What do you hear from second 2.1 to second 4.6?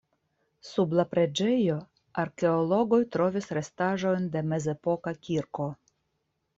arkeologoj trovis restaĵojn de